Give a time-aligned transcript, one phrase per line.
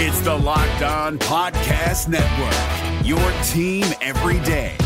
[0.00, 4.76] It's the Locked On Podcast Network, your team every day.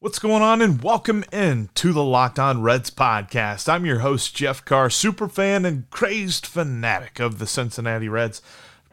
[0.00, 3.68] What's going on, and welcome in to the Locked On Reds podcast.
[3.68, 8.42] I'm your host, Jeff Carr, super fan and crazed fanatic of the Cincinnati Reds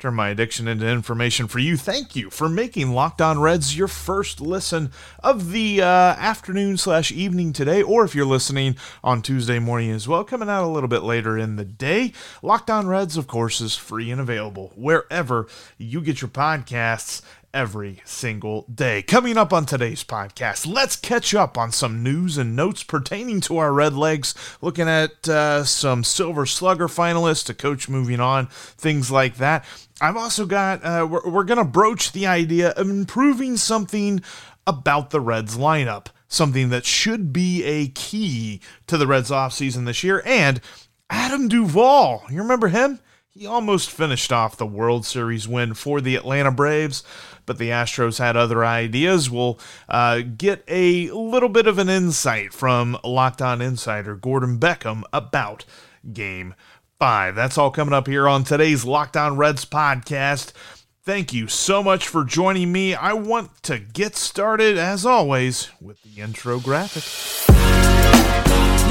[0.01, 1.77] turn my addiction into information for you.
[1.77, 4.91] Thank you for making Locked On Reds your first listen
[5.23, 10.07] of the uh, afternoon slash evening today, or if you're listening on Tuesday morning as
[10.07, 12.13] well, coming out a little bit later in the day.
[12.41, 15.45] Locked On Reds, of course, is free and available wherever
[15.77, 17.21] you get your podcasts
[17.53, 19.01] every single day.
[19.01, 23.57] Coming up on today's podcast, let's catch up on some news and notes pertaining to
[23.57, 29.11] our Red Legs, looking at uh, some Silver Slugger finalists, a coach moving on, things
[29.11, 29.65] like that.
[29.99, 34.21] I've also got, uh, we're, we're going to broach the idea of improving something
[34.65, 40.03] about the Reds lineup, something that should be a key to the Reds offseason this
[40.03, 40.61] year, and
[41.09, 42.23] Adam Duvall.
[42.29, 42.99] You remember him?
[43.33, 47.01] He almost finished off the World Series win for the Atlanta Braves,
[47.51, 49.29] but the Astros had other ideas.
[49.29, 55.03] We'll uh, get a little bit of an insight from Locked On Insider Gordon Beckham
[55.11, 55.65] about
[56.13, 56.55] Game
[56.97, 57.35] 5.
[57.35, 60.53] That's all coming up here on today's Locked On Reds podcast.
[61.03, 62.93] Thank you so much for joining me.
[62.93, 67.03] I want to get started, as always, with the intro graphic.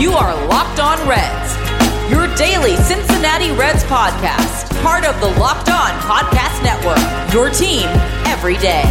[0.01, 5.91] You are Locked On Reds your daily Cincinnati Reds podcast, part of the Locked On
[6.01, 6.99] Podcast Network.
[7.33, 7.87] Your team
[8.27, 8.83] every day.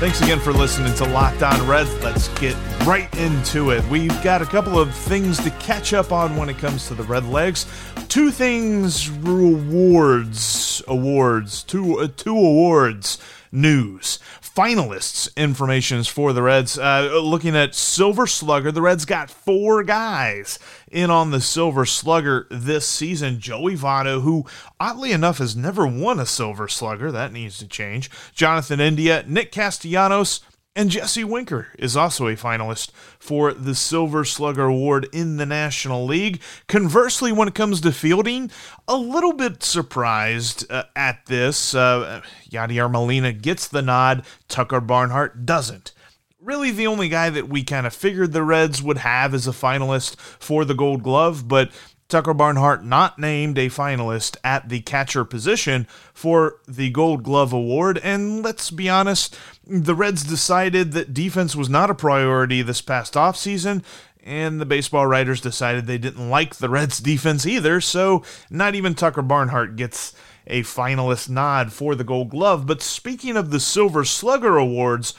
[0.00, 1.94] Thanks again for listening to Locked On Reds.
[2.02, 3.84] Let's get right into it.
[3.88, 7.02] We've got a couple of things to catch up on when it comes to the
[7.02, 7.66] Red Legs.
[8.06, 13.18] Two things rewards, awards, two uh, two awards
[13.50, 14.20] news.
[14.40, 16.78] Finalists informations for the Reds.
[16.78, 22.46] Uh, looking at Silver Slugger, the Reds got four guys in on the Silver Slugger
[22.52, 23.40] this season.
[23.40, 24.46] Joey Votto, who
[24.78, 28.10] oddly enough has never won a Silver Slugger, that needs to change.
[28.32, 30.40] Jonathan India, Nick Castellanos,
[30.76, 36.04] and Jesse Winker is also a finalist for the Silver Slugger Award in the National
[36.04, 36.40] League.
[36.68, 38.50] Conversely, when it comes to fielding,
[38.86, 41.74] a little bit surprised uh, at this.
[41.74, 42.20] Uh,
[42.50, 45.92] Yadier Molina gets the nod, Tucker Barnhart doesn't.
[46.38, 49.52] Really, the only guy that we kind of figured the Reds would have as a
[49.52, 51.70] finalist for the Gold Glove, but
[52.08, 57.98] Tucker Barnhart not named a finalist at the catcher position for the Gold Glove Award.
[57.98, 59.36] And let's be honest,
[59.66, 63.82] the Reds decided that defense was not a priority this past offseason,
[64.22, 68.94] and the baseball writers decided they didn't like the Reds' defense either, so not even
[68.94, 70.14] Tucker Barnhart gets
[70.46, 72.66] a finalist nod for the Gold Glove.
[72.66, 75.14] But speaking of the Silver Slugger Awards,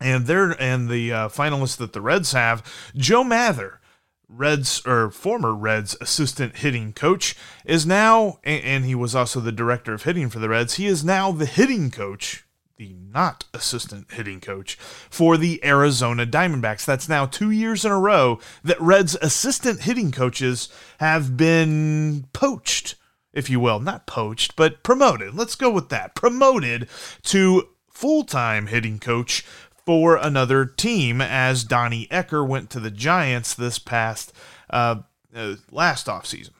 [0.00, 2.64] and their and the uh, finalists that the Reds have,
[2.96, 3.80] Joe Mather
[4.34, 9.92] Reds or former Reds assistant hitting coach is now, and he was also the director
[9.92, 10.74] of hitting for the Reds.
[10.74, 12.44] He is now the hitting coach,
[12.76, 16.84] the not assistant hitting coach for the Arizona Diamondbacks.
[16.84, 22.94] That's now two years in a row that Reds assistant hitting coaches have been poached,
[23.32, 25.34] if you will, not poached, but promoted.
[25.34, 26.14] Let's go with that.
[26.14, 26.88] Promoted
[27.24, 29.44] to full time hitting coach
[29.84, 34.32] for another team as Donnie Ecker went to the Giants this past
[34.70, 34.96] uh,
[35.34, 36.50] uh, last offseason.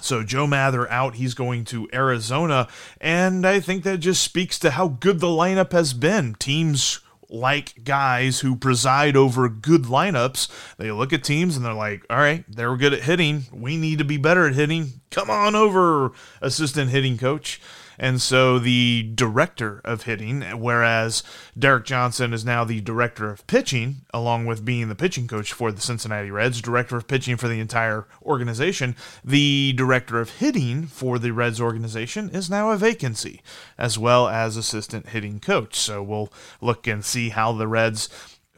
[0.00, 2.66] So Joe Mather out, he's going to Arizona,
[3.00, 6.34] and I think that just speaks to how good the lineup has been.
[6.34, 7.00] Teams
[7.32, 10.48] like guys who preside over good lineups.
[10.76, 13.44] They look at teams and they're like, all right, they're good at hitting.
[13.52, 15.00] We need to be better at hitting.
[15.10, 17.60] Come on over, assistant hitting coach.
[18.02, 21.22] And so the director of hitting, whereas
[21.56, 25.70] Derek Johnson is now the director of pitching, along with being the pitching coach for
[25.70, 31.20] the Cincinnati Reds, director of pitching for the entire organization, the director of hitting for
[31.20, 33.40] the Reds organization is now a vacancy,
[33.78, 35.76] as well as assistant hitting coach.
[35.76, 38.08] So we'll look and see how the Reds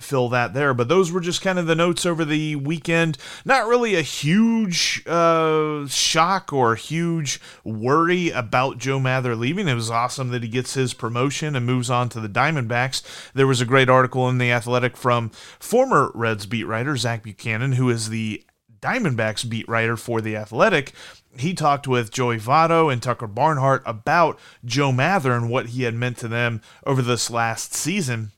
[0.04, 0.74] fill that there.
[0.74, 3.18] But those were just kind of the notes over the weekend.
[3.44, 9.66] Not really a huge uh, shock or huge worry about Joe Mather leaving.
[9.68, 13.02] It was awesome that he gets his promotion and moves on to the Diamondbacks.
[13.32, 17.72] There was a great article in The Athletic from former Reds beat writer Zach Buchanan,
[17.72, 18.44] who is the
[18.80, 20.92] Diamondbacks beat writer for The Athletic,
[21.38, 25.94] he talked with Joey Votto and Tucker Barnhart about Joe Mather and what he had
[25.94, 28.32] meant to them over this last season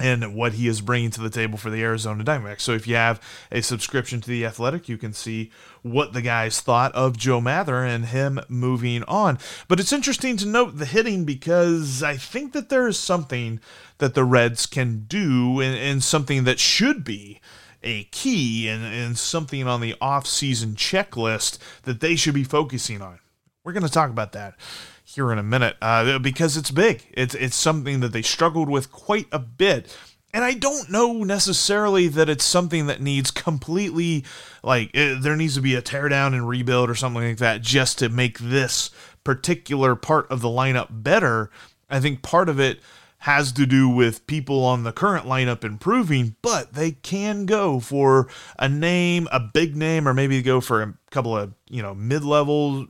[0.00, 2.62] and what he is bringing to the table for the Arizona Diamondbacks.
[2.62, 3.20] So if you have
[3.52, 5.50] a subscription to the Athletic, you can see
[5.82, 9.38] what the guys thought of Joe Mather and him moving on.
[9.68, 13.60] But it's interesting to note the hitting because I think that there is something
[13.98, 17.40] that the Reds can do and, and something that should be
[17.82, 23.18] a key and, and something on the off-season checklist that they should be focusing on.
[23.62, 24.54] We're going to talk about that
[25.04, 27.04] here in a minute uh, because it's big.
[27.12, 29.94] It's it's something that they struggled with quite a bit.
[30.32, 34.24] And I don't know necessarily that it's something that needs completely
[34.62, 37.98] like it, there needs to be a teardown and rebuild or something like that just
[37.98, 38.90] to make this
[39.24, 41.50] particular part of the lineup better.
[41.90, 42.80] I think part of it
[43.18, 48.28] has to do with people on the current lineup improving, but they can go for
[48.58, 52.24] a name, a big name, or maybe go for a couple of, you know, mid
[52.24, 52.86] level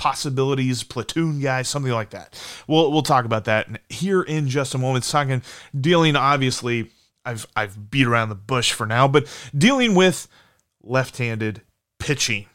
[0.00, 2.42] possibilities, platoon guys, something like that.
[2.66, 5.04] We'll we'll talk about that here in just a moment.
[5.04, 5.42] Talking
[5.78, 6.90] dealing obviously
[7.26, 10.26] I've I've beat around the bush for now, but dealing with
[10.82, 11.60] left-handed
[11.98, 12.46] pitching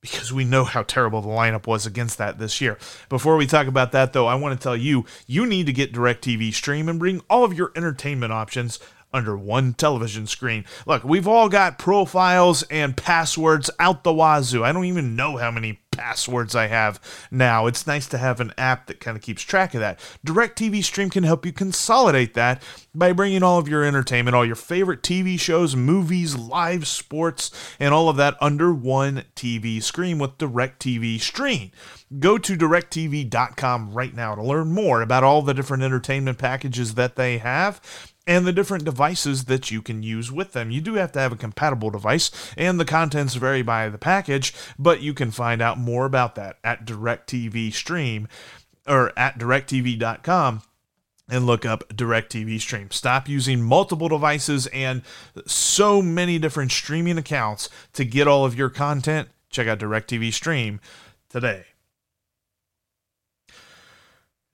[0.00, 2.78] because we know how terrible the lineup was against that this year.
[3.10, 5.92] Before we talk about that though, I want to tell you you need to get
[5.92, 8.80] DirecTV Stream and bring all of your entertainment options
[9.12, 10.64] under one television screen.
[10.86, 14.64] Look, we've all got profiles and passwords out the wazoo.
[14.64, 17.00] I don't even know how many passwords I have
[17.30, 17.66] now.
[17.66, 19.98] It's nice to have an app that kind of keeps track of that.
[20.24, 22.62] DirecTV Stream can help you consolidate that
[22.94, 27.50] by bringing all of your entertainment, all your favorite TV shows, movies, live sports,
[27.80, 31.72] and all of that under one TV screen with DirecTV Stream.
[32.20, 37.16] Go to directv.com right now to learn more about all the different entertainment packages that
[37.16, 37.80] they have
[38.28, 40.70] and the different devices that you can use with them.
[40.70, 44.54] You do have to have a compatible device, and the contents vary by the package,
[44.78, 48.28] but you can find out more about that at DirecTV Stream
[48.86, 50.62] or at directv.com
[51.30, 52.90] and look up DirecTV Stream.
[52.90, 55.02] Stop using multiple devices and
[55.46, 59.28] so many different streaming accounts to get all of your content.
[59.50, 60.80] Check out DirecTV Stream
[61.30, 61.64] today.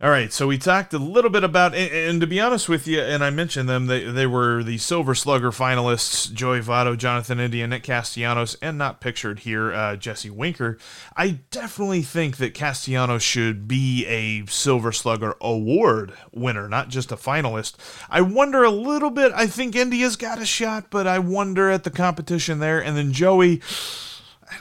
[0.04, 2.86] All right, so we talked a little bit about, and, and, to be honest with
[2.86, 7.40] you, and I mentioned them, they, they were the Silver Slugger finalists Joey Votto, Jonathan
[7.40, 10.76] India, Nick Castellanos, and not pictured here, uh, Jesse Winker.
[11.16, 17.16] I definitely think that Castellanos should be a Silver Slugger award winner, not just a
[17.16, 17.76] finalist.
[18.10, 21.84] I wonder a little bit, I think India's got a shot, but I wonder at
[21.84, 22.78] the competition there.
[22.78, 23.62] And then Joey.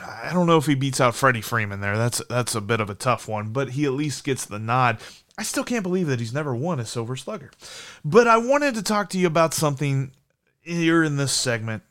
[0.01, 1.97] I don't know if he beats out Freddie Freeman there.
[1.97, 4.97] That's that's a bit of a tough one, but he at least gets the nod.
[5.37, 7.51] I still can't believe that he's never won a Silver Slugger.
[8.05, 10.11] But I wanted to talk to you about something
[10.61, 11.83] here in this segment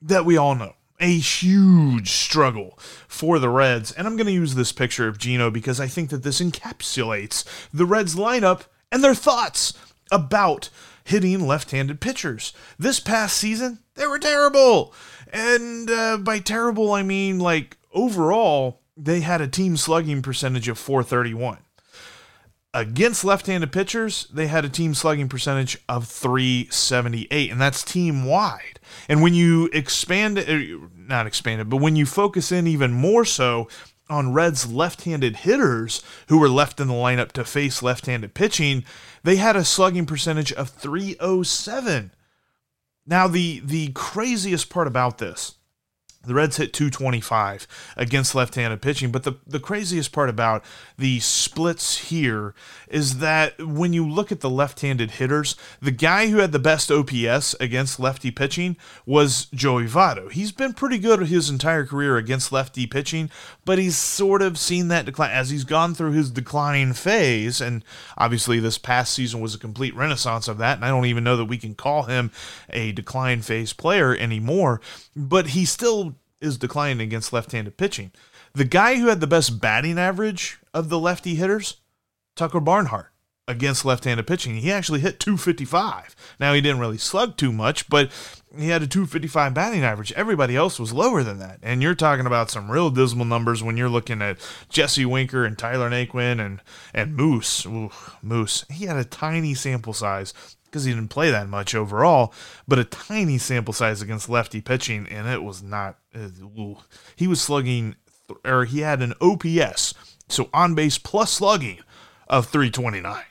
[0.00, 0.74] that we all know.
[1.00, 2.78] A huge struggle
[3.08, 3.92] for the Reds.
[3.92, 7.44] And I'm going to use this picture of Geno because I think that this encapsulates
[7.72, 9.72] the Reds lineup and their thoughts
[10.12, 10.68] about
[11.04, 12.52] hitting left handed pitchers.
[12.78, 14.94] This past season, they were terrible.
[15.32, 20.78] And uh, by terrible, I mean like overall, they had a team slugging percentage of
[20.78, 21.58] 431
[22.74, 28.80] against left-handed pitchers, they had a team slugging percentage of 378, and that's team wide.
[29.08, 33.24] And when you expand er, not expand it, but when you focus in even more
[33.24, 33.68] so
[34.08, 38.84] on Reds left-handed hitters who were left in the lineup to face left-handed pitching,
[39.22, 42.12] they had a slugging percentage of 307.
[43.06, 45.56] Now the the craziest part about this
[46.24, 47.66] the Reds hit 225
[47.96, 49.10] against left handed pitching.
[49.10, 50.64] But the, the craziest part about
[50.96, 52.54] the splits here
[52.88, 56.58] is that when you look at the left handed hitters, the guy who had the
[56.58, 58.76] best OPS against lefty pitching
[59.06, 60.30] was Joey Votto.
[60.30, 63.30] He's been pretty good his entire career against lefty pitching,
[63.64, 67.60] but he's sort of seen that decline as he's gone through his decline phase.
[67.60, 67.84] And
[68.18, 70.76] obviously, this past season was a complete renaissance of that.
[70.76, 72.30] And I don't even know that we can call him
[72.70, 74.80] a decline phase player anymore,
[75.16, 76.11] but he still
[76.42, 78.12] is declining against left-handed pitching.
[78.54, 81.80] The guy who had the best batting average of the lefty hitters,
[82.36, 83.12] Tucker Barnhart,
[83.48, 84.56] against left-handed pitching.
[84.56, 86.14] He actually hit 255.
[86.38, 88.10] Now he didn't really slug too much, but
[88.56, 90.12] he had a 255 batting average.
[90.12, 91.58] Everybody else was lower than that.
[91.62, 95.58] And you're talking about some real dismal numbers when you're looking at Jesse Winker and
[95.58, 96.60] Tyler Naquin and
[96.94, 97.66] and Moose.
[97.66, 97.90] Ooh,
[98.22, 98.64] Moose.
[98.70, 100.34] He had a tiny sample size
[100.72, 102.32] because he didn't play that much overall,
[102.66, 105.98] but a tiny sample size against lefty pitching, and it was not.
[107.14, 107.94] he was slugging,
[108.44, 109.92] or he had an OPS,
[110.28, 111.80] so on base plus slugging
[112.26, 113.22] of 329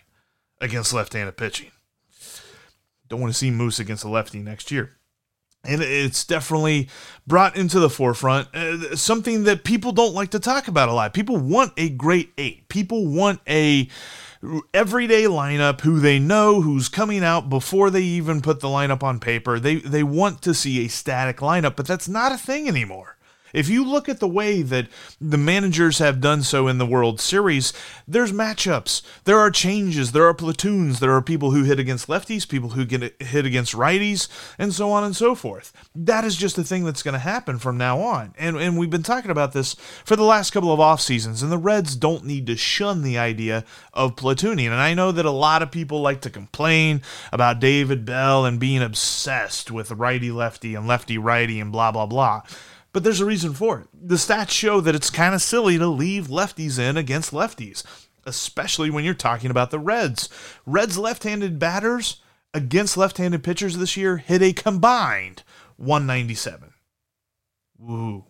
[0.62, 1.72] against left handed pitching.
[3.10, 4.92] Don't want to see Moose against a lefty next year.
[5.64, 6.90] And it's definitely
[7.28, 11.14] brought into the forefront uh, something that people don't like to talk about a lot.
[11.14, 12.68] People want a great eight.
[12.68, 13.88] People want a
[14.74, 19.20] everyday lineup who they know who's coming out before they even put the lineup on
[19.20, 19.60] paper.
[19.60, 23.18] They they want to see a static lineup, but that's not a thing anymore.
[23.54, 24.88] If you look at the way that
[25.20, 27.74] the managers have done so in the World Series,
[28.08, 32.48] there's matchups, there are changes, there are platoons, there are people who hit against lefties,
[32.48, 34.28] people who get hit against righties,
[34.58, 35.74] and so on and so forth.
[35.96, 38.34] That is just a thing that's going to happen from now on.
[38.38, 41.52] And and we've been talking about this for the last couple of off seasons, and
[41.52, 44.68] the Reds don't need to shun the idea of platooning.
[44.68, 48.60] And I know that a lot of people like to complain about David Bell and
[48.60, 52.42] being obsessed with righty lefty and lefty righty and blah blah blah.
[52.94, 53.88] But there's a reason for it.
[53.94, 57.84] The stats show that it's kind of silly to leave lefties in against lefties,
[58.26, 60.28] especially when you're talking about the Reds.
[60.66, 62.22] Reds left handed batters
[62.54, 65.44] against left handed pitchers this year hit a combined
[65.78, 66.74] 197.
[67.78, 68.26] Woo.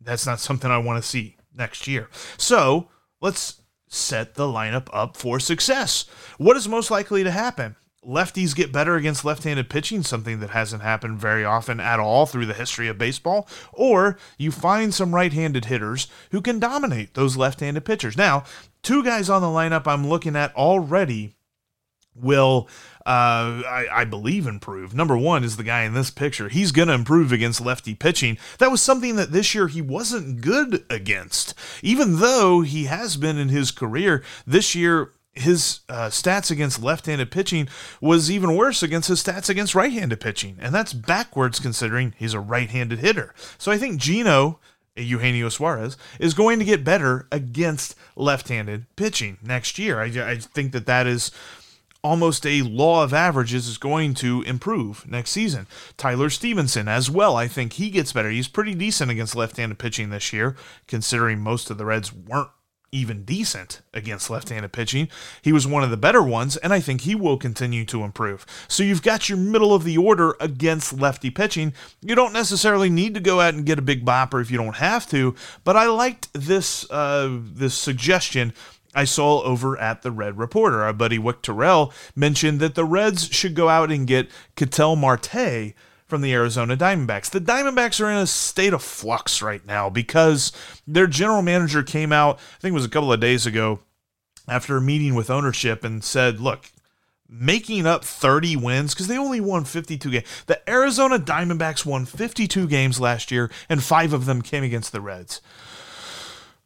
[0.00, 2.08] That's not something I want to see next year.
[2.38, 2.88] So
[3.20, 6.06] let's set the lineup up for success.
[6.38, 7.76] What is most likely to happen?
[8.06, 12.46] Lefties get better against left-handed pitching, something that hasn't happened very often at all through
[12.46, 17.84] the history of baseball, or you find some right-handed hitters who can dominate those left-handed
[17.84, 18.16] pitchers.
[18.16, 18.44] Now,
[18.82, 21.34] two guys on the lineup I'm looking at already
[22.14, 22.68] will
[23.04, 24.92] uh, I, I, believe improve.
[24.92, 26.48] Number one is the guy in this picture.
[26.48, 28.36] He's going to improve against lefty pitching.
[28.58, 31.54] That was something that this year he wasn't good against.
[31.82, 37.30] Even though he has been in his career, this year his uh, stats against left-handed
[37.30, 37.68] pitching
[38.00, 42.40] was even worse against his stats against right-handed pitching, and that's backwards considering he's a
[42.40, 43.34] right-handed hitter.
[43.58, 44.58] So I think Geno
[44.96, 50.00] Eugenio Suarez is going to get better against left-handed pitching next year.
[50.00, 51.30] I, I think that that is
[52.02, 55.66] almost a law of averages is going to improve next season.
[55.96, 58.30] Tyler Stephenson as well, I think he gets better.
[58.30, 62.50] He's pretty decent against left-handed pitching this year, considering most of the Reds weren't
[62.96, 65.08] even decent against left handed pitching.
[65.42, 68.46] He was one of the better ones, and I think he will continue to improve.
[68.68, 71.74] So you've got your middle of the order against lefty pitching.
[72.00, 74.76] You don't necessarily need to go out and get a big bopper if you don't
[74.76, 78.52] have to, but I liked this uh, this suggestion.
[78.94, 80.82] I saw over at the Red Reporter.
[80.82, 85.74] Our buddy Wick Terrell mentioned that the Reds should go out and get Ketel Marte
[86.06, 87.30] from the Arizona Diamondbacks.
[87.30, 90.52] The Diamondbacks are in a state of flux right now because
[90.86, 93.80] their general manager came out, I think it was a couple of days ago,
[94.48, 96.70] after a meeting with ownership and said, look,
[97.28, 100.26] making up 30 wins because they only won 52 games.
[100.46, 105.00] The Arizona Diamondbacks won 52 games last year, and five of them came against the
[105.00, 105.40] Reds.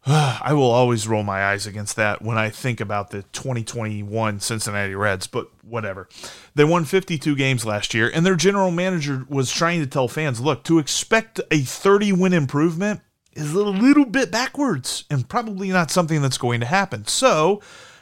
[0.07, 4.95] I will always roll my eyes against that when I think about the 2021 Cincinnati
[4.95, 6.09] Reds, but whatever.
[6.55, 10.41] They won 52 games last year, and their general manager was trying to tell fans
[10.41, 13.01] look, to expect a 30 win improvement
[13.35, 17.07] is a little bit backwards and probably not something that's going to happen.
[17.07, 17.61] So,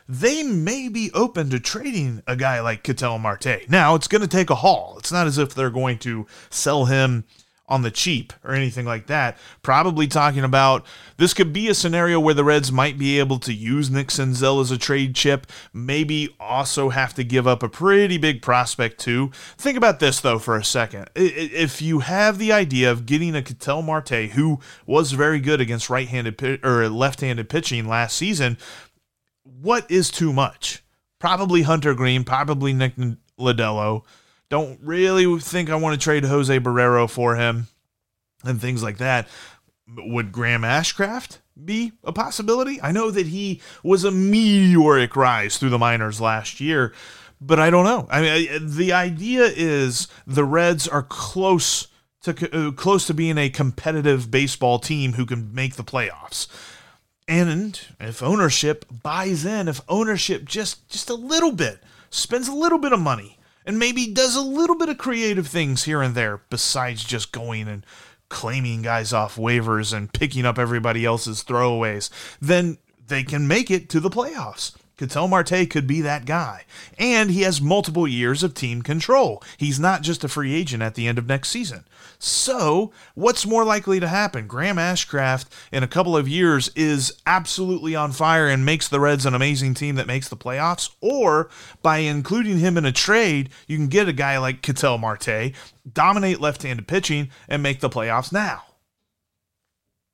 [0.09, 3.69] they may be open to trading a guy like Ketel Marte.
[3.69, 4.97] Now, it's going to take a haul.
[4.99, 7.25] It's not as if they're going to sell him
[7.69, 9.37] on the cheap or anything like that.
[9.63, 10.87] Probably talking about
[11.19, 14.61] this could be a scenario where the Reds might be able to use Nick Senzel
[14.61, 19.31] as a trade chip, maybe also have to give up a pretty big prospect too.
[19.59, 21.11] Think about this though for a second.
[21.15, 25.91] If you have the idea of getting a Ketel Marte who was very good against
[25.91, 28.57] right-handed or left-handed pitching last season,
[29.43, 30.83] what is too much?
[31.19, 32.95] Probably Hunter Greene, probably Nick
[33.39, 34.05] Lodolo
[34.49, 37.69] don't really think I want to trade Jose Barrero for him
[38.45, 39.29] and things like that.
[39.97, 42.81] Would Graham Ashcraft be a possibility?
[42.83, 46.93] I know that he was a meteoric rise through the minors last year,
[47.41, 48.07] but I don't know.
[48.11, 51.89] I mean, the idea is the Reds are close
[52.23, 56.49] to uh, close to being a competitive baseball team who can make the playoffs.
[57.27, 62.79] And if ownership buys in, if ownership just just a little bit spends a little
[62.79, 63.38] bit of money
[63.69, 67.69] and maybe does a little bit of creative things here and there besides just going
[67.69, 67.85] and
[68.31, 72.09] claiming guys off waivers and picking up everybody else's throwaways,
[72.41, 74.75] then they can make it to the playoffs.
[74.99, 76.65] Ketel Marte could be that guy.
[76.99, 79.43] And he has multiple years of team control.
[79.57, 81.85] He's not just a free agent at the end of next season.
[82.19, 84.49] So, what's more likely to happen?
[84.49, 89.25] Graham Ashcraft in a couple of years is absolutely on fire and makes the Reds
[89.25, 91.49] an amazing team that makes the playoffs, or
[91.81, 95.53] by including him in a trade, you can get a guy like Ketel Marte,
[95.91, 98.65] dominate left handed pitching, and make the playoffs now.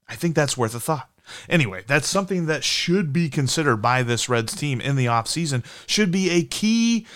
[0.07, 1.09] I think that's worth a thought.
[1.49, 6.11] Anyway, that's something that should be considered by this Reds team in the offseason, should
[6.11, 7.07] be a key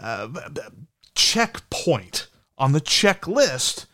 [0.00, 0.28] uh,
[1.14, 3.86] checkpoint on the checklist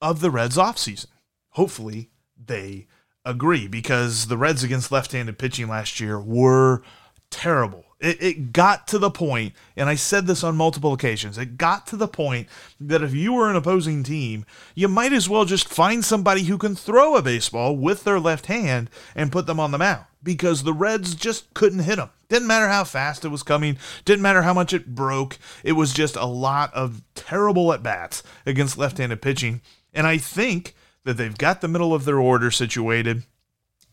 [0.00, 1.06] of the Reds offseason.
[1.50, 2.86] Hopefully, they
[3.24, 6.82] agree because the Reds against left handed pitching last year were
[7.30, 7.84] terrible.
[8.04, 11.86] It, it got to the point, and I said this on multiple occasions, it got
[11.88, 14.44] to the point that if you were an opposing team,
[14.74, 18.46] you might as well just find somebody who can throw a baseball with their left
[18.46, 22.10] hand and put them on the mound because the Reds just couldn't hit them.
[22.28, 25.38] Didn't matter how fast it was coming, didn't matter how much it broke.
[25.62, 29.62] It was just a lot of terrible at bats against left handed pitching.
[29.92, 33.24] And I think that they've got the middle of their order situated.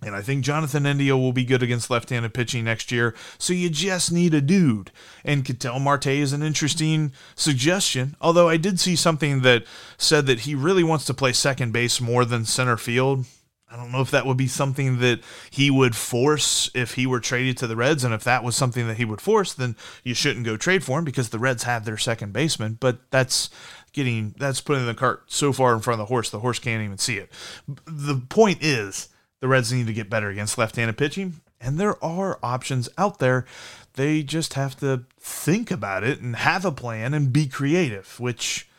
[0.03, 3.13] And I think Jonathan India will be good against left handed pitching next year.
[3.37, 4.91] So you just need a dude.
[5.23, 8.15] And Ketel Marte is an interesting suggestion.
[8.19, 9.63] Although I did see something that
[9.97, 13.25] said that he really wants to play second base more than center field.
[13.69, 17.21] I don't know if that would be something that he would force if he were
[17.21, 18.03] traded to the Reds.
[18.03, 20.97] And if that was something that he would force, then you shouldn't go trade for
[20.97, 22.77] him because the Reds have their second baseman.
[22.79, 23.51] But that's
[23.93, 26.83] getting, that's putting the cart so far in front of the horse, the horse can't
[26.83, 27.31] even see it.
[27.85, 29.07] The point is,
[29.41, 33.19] the Reds need to get better against left handed pitching, and there are options out
[33.19, 33.45] there.
[33.95, 38.69] They just have to think about it and have a plan and be creative, which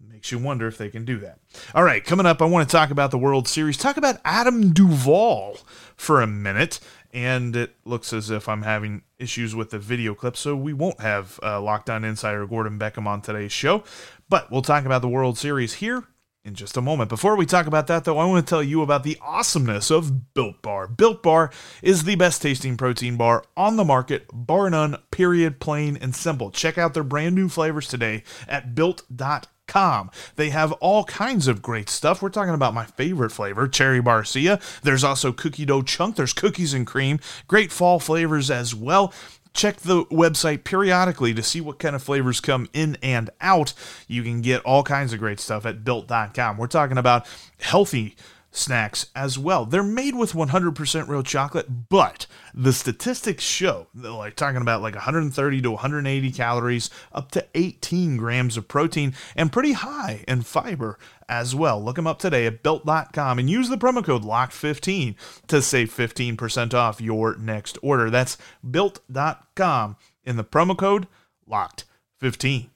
[0.00, 1.40] makes you wonder if they can do that.
[1.74, 4.72] All right, coming up, I want to talk about the World Series, talk about Adam
[4.72, 5.58] Duvall
[5.96, 6.80] for a minute.
[7.12, 11.00] And it looks as if I'm having issues with the video clip, so we won't
[11.00, 13.82] have uh, Locked On Insider Gordon Beckham on today's show.
[14.28, 16.04] But we'll talk about the World Series here
[16.44, 17.08] in just a moment.
[17.08, 20.32] Before we talk about that, though, I want to tell you about the awesomeness of
[20.34, 20.88] Built Bar.
[20.88, 21.50] Built Bar
[21.82, 26.50] is the best tasting protein bar on the market, bar none, period, plain and simple.
[26.50, 30.10] Check out their brand new flavors today at built.com.
[30.36, 32.22] They have all kinds of great stuff.
[32.22, 34.60] We're talking about my favorite flavor, cherry barcia.
[34.80, 36.16] There's also cookie dough chunk.
[36.16, 37.20] There's cookies and cream.
[37.46, 39.12] Great fall flavors as well
[39.52, 43.72] check the website periodically to see what kind of flavors come in and out.
[44.06, 46.56] You can get all kinds of great stuff at built.com.
[46.56, 47.26] We're talking about
[47.60, 48.16] healthy
[48.50, 49.64] snacks as well.
[49.64, 55.62] They're made with 100% real chocolate, but the statistics show like talking about like 130
[55.62, 61.54] to 180 calories, up to 18 grams of protein, and pretty high in fiber as
[61.54, 61.82] well.
[61.82, 65.14] Look them up today at built.com and use the promo code LOCKED15
[65.46, 68.10] to save 15% off your next order.
[68.10, 68.36] That's
[68.68, 71.06] built.com in the promo code
[71.48, 72.70] LOCKED15.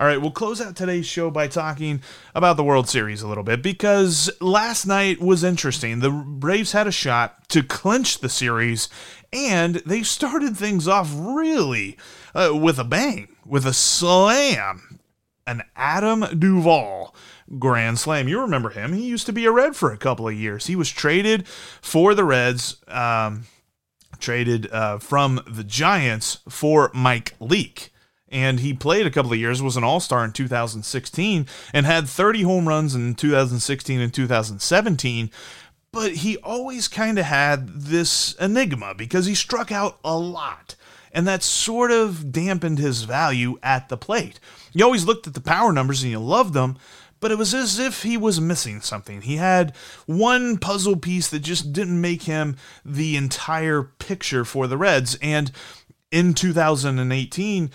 [0.00, 2.00] All right, we'll close out today's show by talking
[2.34, 6.00] about the World Series a little bit because last night was interesting.
[6.00, 8.88] The Braves had a shot to clinch the series,
[9.30, 11.98] and they started things off really
[12.34, 15.00] uh, with a bang, with a slam.
[15.46, 17.14] An Adam Duvall
[17.58, 18.26] grand slam.
[18.26, 18.94] You remember him?
[18.94, 20.66] He used to be a Red for a couple of years.
[20.66, 22.76] He was traded for the Reds.
[22.88, 23.44] Um,
[24.18, 27.90] traded uh, from the Giants for Mike Leake
[28.30, 32.08] and he played a couple of years, was an all star in 2016, and had
[32.08, 35.30] 30 home runs in 2016 and 2017.
[35.92, 40.76] But he always kind of had this enigma because he struck out a lot,
[41.12, 44.38] and that sort of dampened his value at the plate.
[44.72, 46.78] You always looked at the power numbers and you loved them,
[47.18, 49.22] but it was as if he was missing something.
[49.22, 49.74] He had
[50.06, 55.18] one puzzle piece that just didn't make him the entire picture for the Reds.
[55.20, 55.52] And
[56.10, 57.70] in 2018,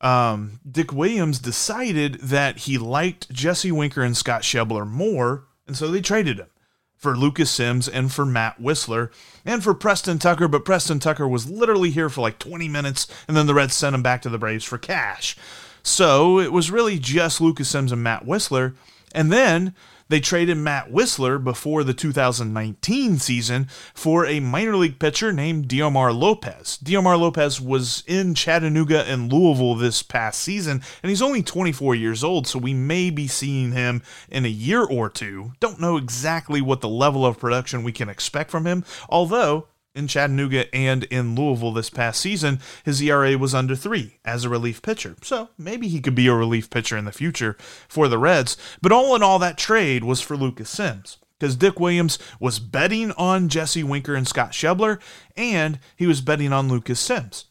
[0.00, 5.90] um, Dick Williams decided that he liked Jesse Winker and Scott Schebler more, and so
[5.90, 6.48] they traded him
[6.96, 9.10] for Lucas Sims and for Matt Wisler
[9.44, 13.36] and for Preston Tucker, but Preston Tucker was literally here for like 20 minutes, and
[13.36, 15.36] then the Reds sent him back to the Braves for cash.
[15.82, 18.74] So it was really just Lucas Sims and Matt Wisler.
[19.12, 19.72] And then
[20.08, 26.16] they traded Matt Wisler before the 2019 season for a minor league pitcher named Diomar
[26.16, 26.78] Lopez.
[26.82, 32.22] Diomar Lopez was in Chattanooga and Louisville this past season, and he's only 24 years
[32.22, 35.52] old, so we may be seeing him in a year or two.
[35.60, 40.06] Don't know exactly what the level of production we can expect from him, although in
[40.06, 44.82] Chattanooga and in Louisville this past season, his ERA was under three as a relief
[44.82, 45.16] pitcher.
[45.22, 47.56] So maybe he could be a relief pitcher in the future
[47.88, 48.56] for the Reds.
[48.82, 53.12] But all in all, that trade was for Lucas Sims because Dick Williams was betting
[53.12, 55.00] on Jesse Winker and Scott Schebler,
[55.36, 57.46] and he was betting on Lucas Sims.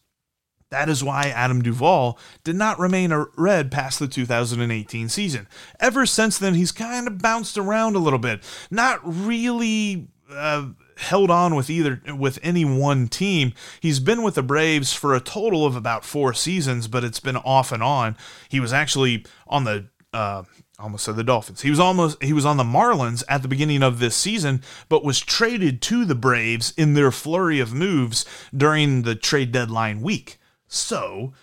[0.72, 5.48] That is why Adam Duvall did not remain a Red past the 2018 season.
[5.80, 8.42] Ever since then, he's kind of bounced around a little bit.
[8.72, 10.08] Not really.
[10.30, 13.54] Uh, held on with either with any one team.
[13.80, 17.38] He's been with the Braves for a total of about four seasons, but it's been
[17.38, 18.16] off and on.
[18.50, 20.44] He was actually on the uh,
[20.80, 21.62] almost said the Dolphins.
[21.62, 25.04] He was almost he was on the Marlins at the beginning of this season, but
[25.04, 30.38] was traded to the Braves in their flurry of moves during the trade deadline week.
[30.68, 31.34] So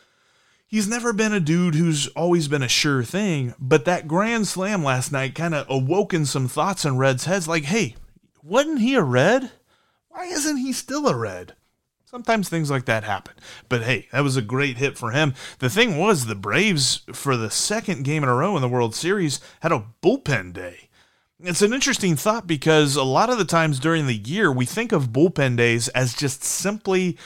[0.67, 4.83] he's never been a dude who's always been a sure thing, but that grand slam
[4.83, 7.95] last night kind of awoken some thoughts in Red's heads like, hey,
[8.43, 9.53] wasn't he a red?
[10.09, 11.55] Why isn't he still a red?
[12.05, 13.35] Sometimes things like that happen.
[13.71, 15.33] But hey, that was a great hit for him.
[15.61, 18.95] The thing was, the Braves, for the second game in a row in the World
[18.95, 20.91] Series, had a bullpen day.
[21.41, 24.93] It's an interesting thought because a lot of the times during the year, we think
[24.93, 27.17] of bullpen days as just simply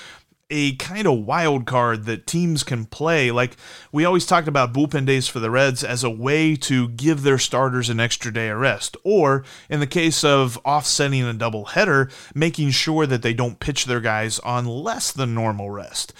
[0.48, 3.30] a kind of wild card that teams can play.
[3.30, 3.56] Like
[3.90, 7.38] we always talked about bullpen days for the Reds as a way to give their
[7.38, 12.70] starters an extra day of rest, or in the case of offsetting a doubleheader, making
[12.70, 16.12] sure that they don't pitch their guys on less than normal rest.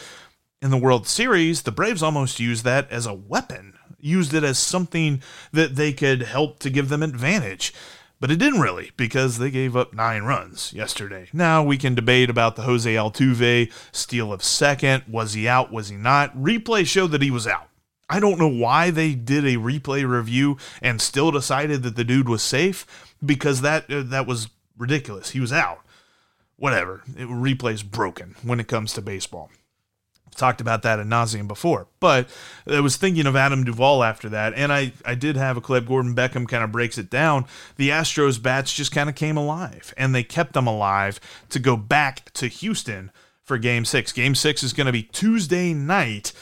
[0.63, 4.59] In the World Series, the Braves almost used that as a weapon, used it as
[4.59, 7.73] something that they could help to give them advantage.
[8.19, 11.29] But it didn't really, because they gave up nine runs yesterday.
[11.33, 15.05] Now we can debate about the Jose Altuve steal of second.
[15.07, 15.71] Was he out?
[15.71, 16.37] Was he not?
[16.37, 17.69] Replay showed that he was out.
[18.09, 22.29] I don't know why they did a replay review and still decided that the dude
[22.29, 22.87] was safe,
[23.25, 24.49] because that uh, that was
[24.79, 25.31] ridiculous.
[25.31, 25.81] He was out.
[26.57, 27.03] Whatever.
[27.17, 29.51] It, replay's broken when it comes to baseball
[30.37, 31.89] talked about that at nauseum before.
[32.01, 32.29] But
[32.67, 35.87] I was thinking of Adam Duvall after that, and I, I did have a clip.
[35.87, 37.47] Gordon Beckham kind of breaks it down.
[37.77, 41.21] The Astros bats just kind of came alive, and they kept them alive
[41.51, 43.11] to go back to Houston
[43.43, 44.13] for game six.
[44.13, 46.33] Game six is going to be Tuesday night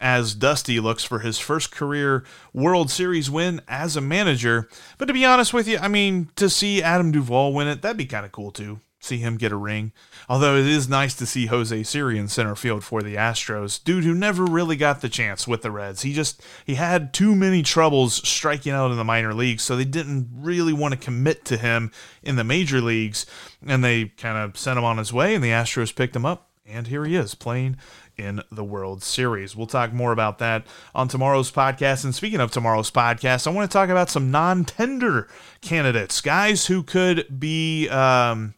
[0.00, 4.68] as Dusty looks for his first career World Series win as a manager.
[4.96, 7.96] But to be honest with you, I mean, to see Adam Duvall win it, that'd
[7.96, 9.92] be kind of cool too see him get a ring.
[10.28, 14.04] Although it is nice to see Jose Siri in center field for the Astros, dude
[14.04, 16.02] who never really got the chance with the Reds.
[16.02, 19.84] He just he had too many troubles striking out in the minor leagues, so they
[19.84, 23.26] didn't really want to commit to him in the major leagues,
[23.66, 26.48] and they kind of sent him on his way, and the Astros picked him up,
[26.66, 27.76] and here he is playing
[28.18, 29.54] in the World Series.
[29.54, 32.04] We'll talk more about that on tomorrow's podcast.
[32.04, 35.28] And speaking of tomorrow's podcast, I want to talk about some non tender
[35.60, 37.88] candidates, guys who could be.
[37.88, 38.54] Um,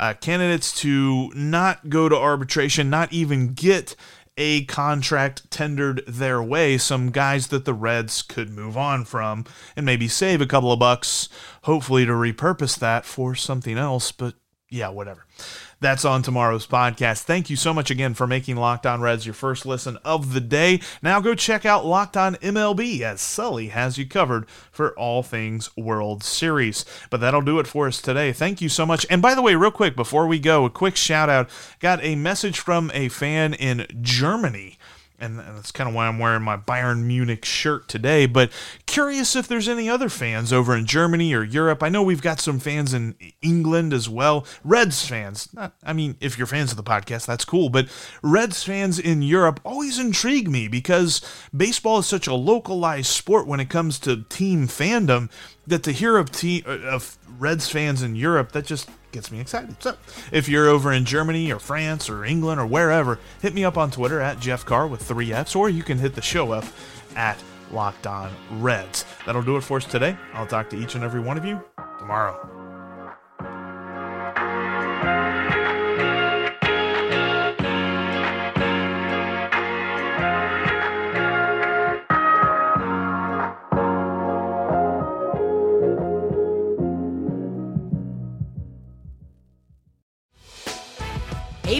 [0.00, 3.94] uh, candidates to not go to arbitration, not even get
[4.38, 9.44] a contract tendered their way, some guys that the Reds could move on from
[9.76, 11.28] and maybe save a couple of bucks,
[11.64, 14.10] hopefully to repurpose that for something else.
[14.10, 14.34] But
[14.70, 15.26] yeah, whatever.
[15.80, 17.22] That's on tomorrow's podcast.
[17.22, 20.40] Thank you so much again for making Locked On Reds your first listen of the
[20.40, 20.80] day.
[21.02, 25.74] Now go check out Locked On MLB as Sully has you covered for all things
[25.76, 26.84] World Series.
[27.08, 28.32] But that'll do it for us today.
[28.32, 29.04] Thank you so much.
[29.10, 31.48] And by the way, real quick before we go, a quick shout out.
[31.80, 34.78] Got a message from a fan in Germany
[35.20, 38.26] and that's kind of why I'm wearing my Bayern Munich shirt today.
[38.26, 38.50] But
[38.86, 41.82] curious if there's any other fans over in Germany or Europe.
[41.82, 44.46] I know we've got some fans in England as well.
[44.64, 45.48] Reds fans.
[45.82, 47.68] I mean, if you're fans of the podcast, that's cool.
[47.68, 47.88] But
[48.22, 51.20] Reds fans in Europe always intrigue me because
[51.56, 55.30] baseball is such a localized sport when it comes to team fandom
[55.66, 59.82] that to hear of, team, of Reds fans in Europe, that just gets me excited.
[59.82, 59.96] So,
[60.32, 63.90] if you're over in Germany or France or England or wherever, hit me up on
[63.90, 66.64] Twitter at Jeff Carr with three F's, or you can hit the show up
[67.16, 69.04] at Locked On Reds.
[69.26, 70.16] That'll do it for us today.
[70.34, 71.62] I'll talk to each and every one of you
[71.98, 72.59] tomorrow.